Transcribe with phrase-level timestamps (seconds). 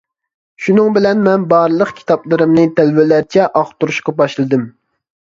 [0.67, 4.71] شۇنىڭ بىلەن مەن بارلىق كىتابلىرىمنى تەلۋىلەرچە ئاقتۇرۇشقا باشلىدىم.